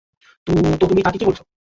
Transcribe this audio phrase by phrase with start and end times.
[0.47, 0.51] তো
[0.81, 1.41] তুমি তাকে কি বলেছ?